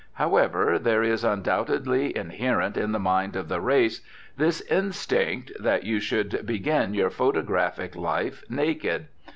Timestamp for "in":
2.75-2.91